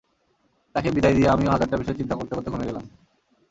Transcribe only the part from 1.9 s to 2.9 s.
চিন্তা করতে করতে ঘুমিয়ে গেলাম।